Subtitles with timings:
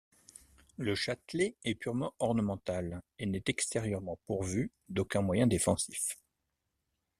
[0.77, 6.17] Le châtelet est purement ornemental et n'est extérieurement pourvu d'aucun moyen défensif.